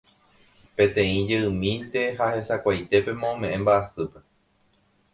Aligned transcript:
Peteĩ 0.79 1.19
jeymínte 1.33 2.03
ha 2.21 2.31
hesakuaitépema 2.39 3.25
ome'ẽ 3.37 3.61
mba'asýpe. 3.63 4.19